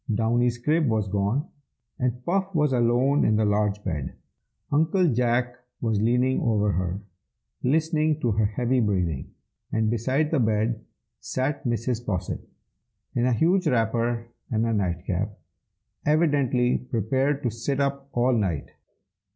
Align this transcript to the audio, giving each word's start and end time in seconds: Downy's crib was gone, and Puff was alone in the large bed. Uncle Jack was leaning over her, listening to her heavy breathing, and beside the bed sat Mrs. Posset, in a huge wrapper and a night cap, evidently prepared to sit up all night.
Downy's 0.11 0.57
crib 0.57 0.87
was 0.87 1.07
gone, 1.07 1.47
and 1.99 2.25
Puff 2.25 2.55
was 2.55 2.73
alone 2.73 3.23
in 3.23 3.35
the 3.35 3.45
large 3.45 3.83
bed. 3.83 4.15
Uncle 4.71 5.07
Jack 5.13 5.57
was 5.79 6.01
leaning 6.01 6.41
over 6.41 6.71
her, 6.71 6.99
listening 7.61 8.19
to 8.21 8.31
her 8.31 8.47
heavy 8.47 8.79
breathing, 8.79 9.29
and 9.71 9.91
beside 9.91 10.31
the 10.31 10.39
bed 10.39 10.83
sat 11.19 11.65
Mrs. 11.65 12.03
Posset, 12.03 12.41
in 13.13 13.27
a 13.27 13.33
huge 13.33 13.67
wrapper 13.67 14.25
and 14.49 14.65
a 14.65 14.73
night 14.73 15.05
cap, 15.05 15.37
evidently 16.03 16.79
prepared 16.79 17.43
to 17.43 17.51
sit 17.51 17.79
up 17.79 18.09
all 18.11 18.33
night. 18.33 18.71